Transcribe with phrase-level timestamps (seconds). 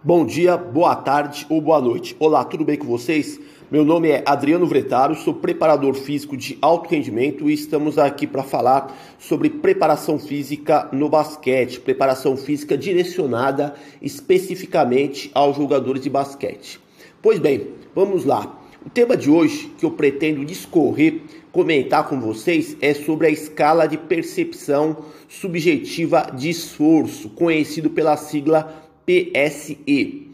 [0.00, 2.14] Bom dia, boa tarde ou boa noite.
[2.20, 3.40] Olá, tudo bem com vocês?
[3.68, 8.44] Meu nome é Adriano Vretaro, sou preparador físico de alto rendimento e estamos aqui para
[8.44, 16.78] falar sobre preparação física no basquete, preparação física direcionada especificamente aos jogadores de basquete.
[17.20, 18.56] Pois bem, vamos lá.
[18.86, 23.88] O tema de hoje que eu pretendo discorrer, comentar com vocês é sobre a escala
[23.88, 30.28] de percepção subjetiva de esforço, conhecido pela sigla PSE.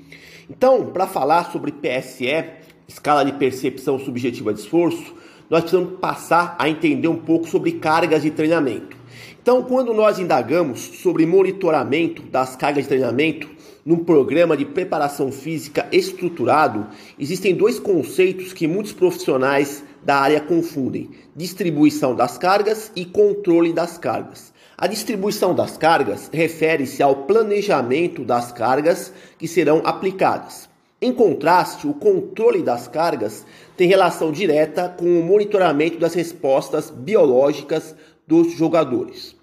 [0.50, 2.44] Então, para falar sobre PSE,
[2.88, 5.14] escala de percepção subjetiva de esforço,
[5.48, 8.96] nós precisamos passar a entender um pouco sobre cargas de treinamento.
[9.40, 13.48] Então, quando nós indagamos sobre monitoramento das cargas de treinamento
[13.86, 21.10] num programa de preparação física estruturado, existem dois conceitos que muitos profissionais da área confundem:
[21.36, 24.53] distribuição das cargas e controle das cargas.
[24.76, 30.68] A distribuição das cargas refere-se ao planejamento das cargas que serão aplicadas.
[31.00, 37.94] Em contraste, o controle das cargas tem relação direta com o monitoramento das respostas biológicas
[38.26, 39.36] dos jogadores.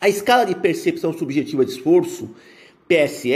[0.00, 2.28] A escala de percepção subjetiva de esforço,
[2.86, 3.32] PSE,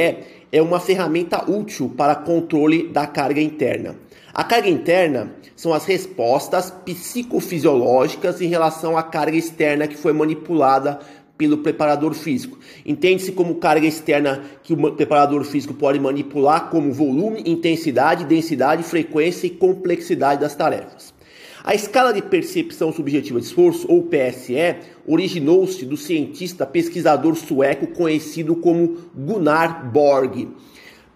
[0.53, 3.97] é uma ferramenta útil para controle da carga interna.
[4.35, 11.01] A carga interna são as respostas psicofisiológicas em relação à carga externa que foi manipulada
[11.43, 12.57] pelo preparador físico.
[12.87, 19.49] Entende-se como carga externa que o preparador físico pode manipular como volume, intensidade, densidade, frequência
[19.49, 21.13] e complexidade das tarefas.
[21.65, 28.55] A escala de percepção subjetiva de esforço, ou PSE, originou-se do cientista pesquisador sueco conhecido
[28.55, 30.49] como Gunnar Borg.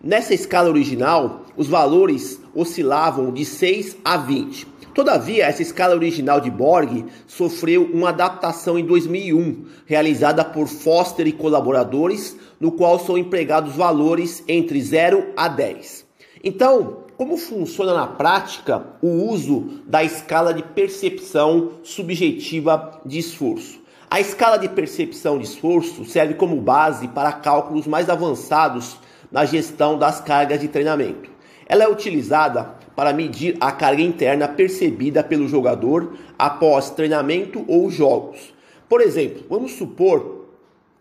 [0.02, 4.66] Nessa escala original, os valores oscilavam de 6 a 20.
[4.96, 11.32] Todavia, essa escala original de Borg sofreu uma adaptação em 2001, realizada por Foster e
[11.32, 16.06] colaboradores, no qual são empregados valores entre 0 a 10.
[16.42, 23.78] Então, como funciona na prática o uso da escala de percepção subjetiva de esforço?
[24.10, 28.96] A escala de percepção de esforço serve como base para cálculos mais avançados
[29.30, 31.36] na gestão das cargas de treinamento.
[31.68, 38.54] Ela é utilizada para medir a carga interna percebida pelo jogador após treinamento ou jogos.
[38.88, 40.46] Por exemplo, vamos supor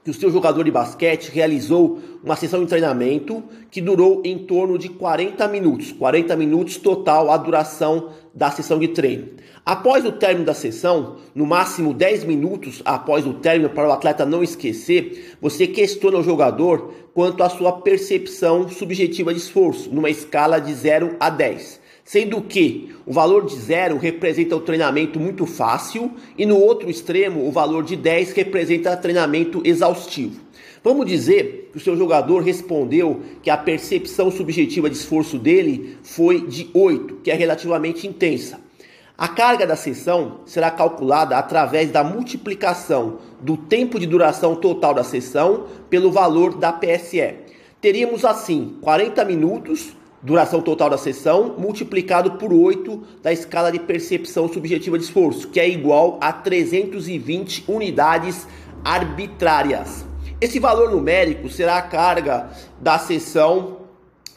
[0.03, 4.78] que o seu jogador de basquete realizou uma sessão de treinamento que durou em torno
[4.78, 9.29] de 40 minutos, 40 minutos total a duração da sessão de treino.
[9.66, 14.25] Após o término da sessão, no máximo 10 minutos após o término para o atleta
[14.25, 20.59] não esquecer, você questiona o jogador quanto à sua percepção subjetiva de esforço, numa escala
[20.59, 26.11] de 0 a 10 sendo que o valor de 0 representa o treinamento muito fácil
[26.38, 30.39] e no outro extremo o valor de 10 representa treinamento exaustivo.
[30.83, 36.45] Vamos dizer que o seu jogador respondeu que a percepção subjetiva de esforço dele foi
[36.45, 38.59] de 8, que é relativamente intensa.
[39.17, 45.03] A carga da sessão será calculada através da multiplicação do tempo de duração total da
[45.03, 47.33] sessão pelo valor da PSE.
[47.81, 49.95] Teríamos assim 40 minutos
[50.25, 55.59] duração total da sessão, multiplicado por 8 da escala de percepção subjetiva de esforço, que
[55.59, 58.47] é igual a 320 unidades
[58.84, 60.03] arbitrárias.
[60.41, 62.50] Esse valor numérico será a carga
[62.81, 63.78] da sessão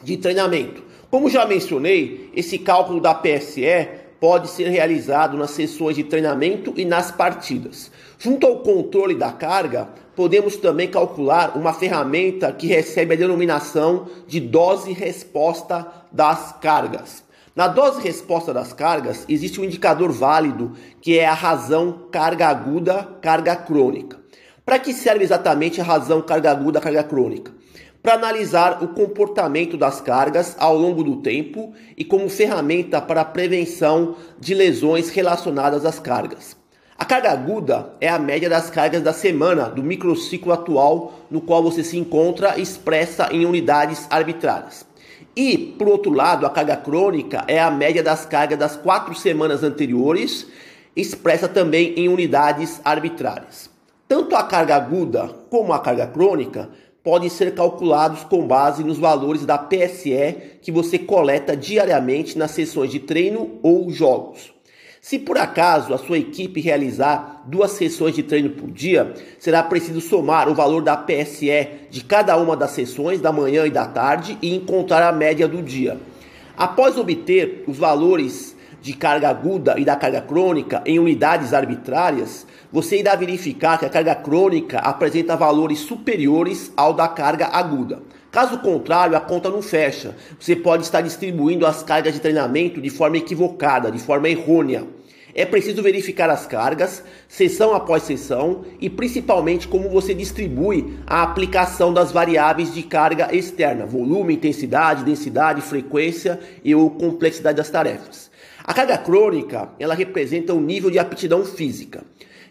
[0.03, 0.83] de treinamento.
[1.09, 3.87] Como já mencionei, esse cálculo da PSE
[4.19, 7.91] pode ser realizado nas sessões de treinamento e nas partidas.
[8.19, 14.37] Junto ao controle da carga, podemos também calcular uma ferramenta que recebe a denominação de
[14.37, 17.23] dose-resposta das cargas.
[17.55, 23.55] Na dose-resposta das cargas, existe um indicador válido que é a razão carga aguda, carga
[23.55, 24.19] crônica.
[24.65, 27.53] Para que serve exatamente a razão carga aguda, carga crônica?
[28.03, 33.25] para analisar o comportamento das cargas ao longo do tempo e como ferramenta para a
[33.25, 36.58] prevenção de lesões relacionadas às cargas.
[36.99, 41.63] A carga aguda é a média das cargas da semana do microciclo atual no qual
[41.63, 44.85] você se encontra expressa em unidades arbitrárias.
[45.33, 49.63] E, por outro lado, a carga crônica é a média das cargas das quatro semanas
[49.63, 50.45] anteriores,
[50.93, 53.69] expressa também em unidades arbitrárias.
[54.05, 56.69] Tanto a carga aguda como a carga crônica
[57.01, 62.91] podem ser calculados com base nos valores da PSE que você coleta diariamente nas sessões
[62.91, 64.58] de treino ou jogos.
[65.01, 70.01] Se por acaso a sua equipe realizar duas sessões de treino por dia, será preciso
[70.01, 74.37] somar o valor da PSE de cada uma das sessões, da manhã e da tarde,
[74.41, 75.97] e encontrar a média do dia.
[76.57, 82.99] Após obter os valores de carga aguda e da carga crônica em unidades arbitrárias, você
[82.99, 88.01] irá verificar que a carga crônica apresenta valores superiores ao da carga aguda.
[88.31, 90.15] Caso contrário, a conta não fecha.
[90.39, 94.85] Você pode estar distribuindo as cargas de treinamento de forma equivocada, de forma errônea.
[95.33, 101.93] É preciso verificar as cargas, sessão após sessão, e principalmente como você distribui a aplicação
[101.93, 108.29] das variáveis de carga externa, volume, intensidade, densidade, frequência e ou complexidade das tarefas.
[108.63, 112.03] A carga crônica, ela representa o nível de aptidão física.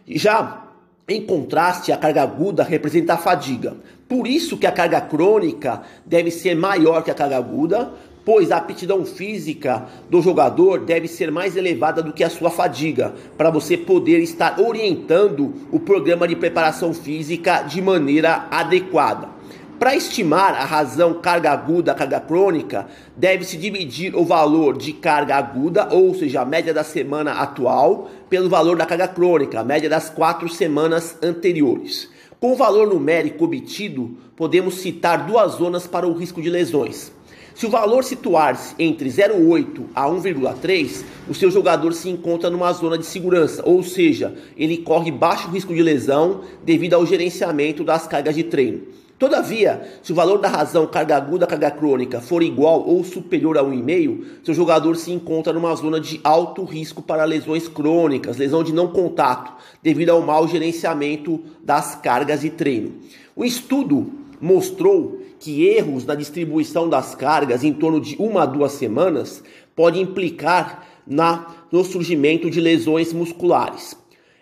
[0.06, 0.67] Já
[1.08, 3.78] em contraste, a carga aguda representa a fadiga.
[4.06, 7.90] Por isso que a carga crônica deve ser maior que a carga aguda,
[8.26, 13.14] pois a aptidão física do jogador deve ser mais elevada do que a sua fadiga,
[13.38, 19.37] para você poder estar orientando o programa de preparação física de maneira adequada.
[19.78, 25.94] Para estimar a razão carga aguda, carga crônica, deve-se dividir o valor de carga aguda,
[25.94, 30.10] ou seja, a média da semana atual, pelo valor da carga crônica, a média das
[30.10, 32.10] quatro semanas anteriores.
[32.40, 37.12] Com o valor numérico obtido, podemos citar duas zonas para o risco de lesões.
[37.54, 42.98] Se o valor situar-se entre 0,8 a 1,3, o seu jogador se encontra numa zona
[42.98, 48.34] de segurança, ou seja, ele corre baixo risco de lesão devido ao gerenciamento das cargas
[48.34, 48.82] de treino.
[49.18, 53.64] Todavia, se o valor da razão carga aguda carga crônica for igual ou superior a
[53.64, 58.72] 1,5, seu jogador se encontra numa zona de alto risco para lesões crônicas, lesão de
[58.72, 62.94] não contato, devido ao mau gerenciamento das cargas de treino.
[63.34, 68.72] O estudo mostrou que erros na distribuição das cargas em torno de uma a duas
[68.72, 69.42] semanas
[69.74, 73.96] podem implicar na, no surgimento de lesões musculares.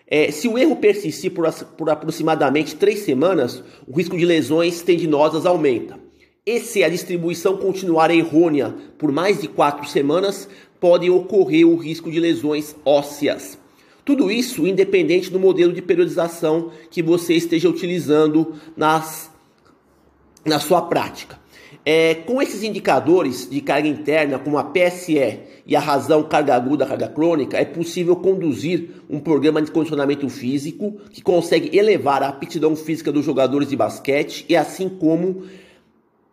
[0.09, 5.45] É, se o erro persistir por, por aproximadamente três semanas, o risco de lesões tendinosas
[5.45, 5.99] aumenta.
[6.45, 10.47] E se a distribuição continuar errônea por mais de quatro semanas,
[10.79, 13.59] pode ocorrer o risco de lesões ósseas.
[14.05, 19.29] Tudo isso independente do modelo de periodização que você esteja utilizando nas
[20.45, 21.37] na sua prática.
[21.89, 26.85] É, com esses indicadores de carga interna, como a PSE e a razão carga aguda,
[26.85, 32.75] carga crônica, é possível conduzir um programa de condicionamento físico que consegue elevar a aptidão
[32.75, 35.43] física dos jogadores de basquete e assim como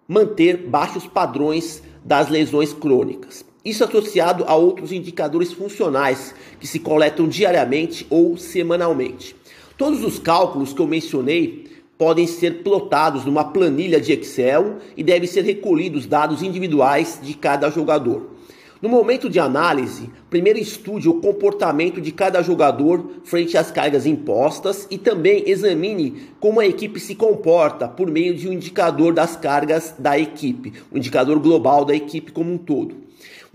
[0.09, 3.45] manter baixos padrões das lesões crônicas.
[3.65, 9.37] Isso associado a outros indicadores funcionais que se coletam diariamente ou semanalmente.
[9.79, 11.64] Todos os cálculos que eu mencionei
[11.99, 17.71] podem ser plotados numa planilha de Excel e devem ser recolhidos dados individuais de cada
[17.71, 18.35] jogador.
[18.85, 24.87] No momento de análise, primeiro estude o comportamento de cada jogador frente às cargas impostas
[24.91, 29.95] e também examine como a equipe se comporta por meio de um indicador das cargas
[29.99, 33.04] da equipe, o um indicador global da equipe como um todo.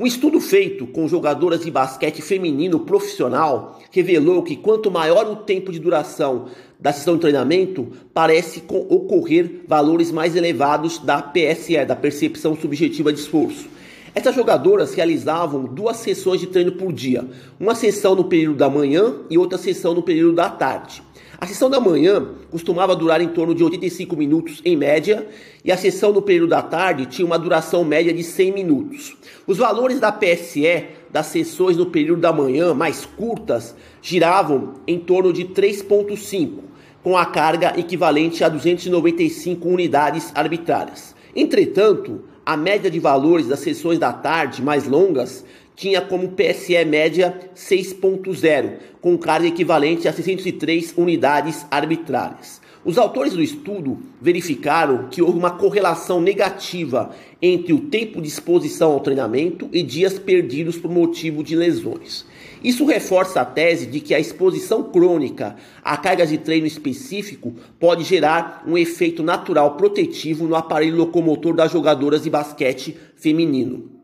[0.02, 5.74] Um estudo feito com jogadoras de basquete feminino profissional revelou que quanto maior o tempo
[5.74, 6.46] de duração
[6.80, 13.20] da sessão de treinamento, parece ocorrer valores mais elevados da PSE, da percepção subjetiva de
[13.20, 13.68] esforço.
[14.16, 17.28] Essas jogadoras realizavam duas sessões de treino por dia,
[17.60, 21.04] uma sessão no período da manhã e outra sessão no período da tarde.
[21.42, 25.26] A sessão da manhã costumava durar em torno de 85 minutos em média,
[25.64, 29.16] e a sessão no período da tarde tinha uma duração média de 100 minutos.
[29.48, 35.32] Os valores da PSE das sessões no período da manhã mais curtas giravam em torno
[35.32, 36.56] de 3.5,
[37.02, 41.16] com a carga equivalente a 295 unidades arbitrárias.
[41.34, 45.46] Entretanto, a média de valores das sessões da tarde mais longas
[45.80, 52.60] tinha como PSE média 6.0, com carga equivalente a 603 unidades arbitrárias.
[52.84, 58.92] Os autores do estudo verificaram que houve uma correlação negativa entre o tempo de exposição
[58.92, 62.26] ao treinamento e dias perdidos por motivo de lesões.
[62.62, 68.04] Isso reforça a tese de que a exposição crônica a cargas de treino específico pode
[68.04, 73.99] gerar um efeito natural protetivo no aparelho locomotor das jogadoras de basquete feminino.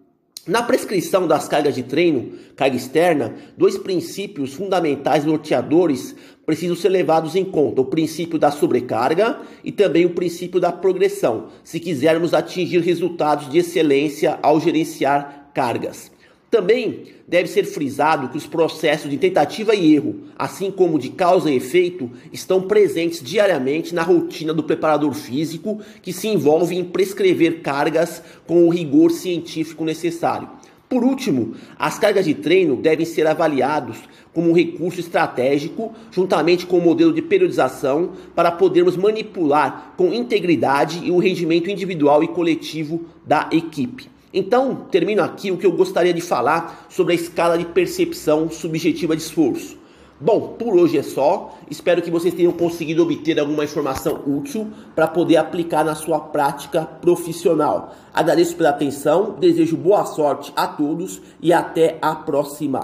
[0.47, 7.35] Na prescrição das cargas de treino, carga externa, dois princípios fundamentais norteadores precisam ser levados
[7.35, 12.79] em conta: o princípio da sobrecarga e também o princípio da progressão, se quisermos atingir
[12.81, 16.11] resultados de excelência ao gerenciar cargas.
[16.55, 21.51] Também deve ser frisado que os processos de tentativa e erro, assim como de causa
[21.51, 27.59] e efeito, estão presentes diariamente na rotina do preparador físico, que se envolve em prescrever
[27.59, 30.47] cargas com o rigor científico necessário.
[30.87, 33.97] Por último, as cargas de treino devem ser avaliados
[34.33, 41.11] como um recurso estratégico, juntamente com o modelo de periodização, para podermos manipular com integridade
[41.11, 44.14] o rendimento individual e coletivo da equipe.
[44.37, 49.15] Então, termino aqui o que eu gostaria de falar sobre a escala de percepção subjetiva
[49.15, 49.77] de esforço.
[50.19, 51.57] Bom, por hoje é só.
[51.71, 56.83] Espero que vocês tenham conseguido obter alguma informação útil para poder aplicar na sua prática
[56.83, 57.95] profissional.
[58.13, 62.81] Agradeço pela atenção, desejo boa sorte a todos e até a próxima.